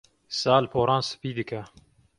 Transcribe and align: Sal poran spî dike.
Sal 0.39 0.65
poran 0.73 1.01
spî 1.09 1.31
dike. 1.37 1.61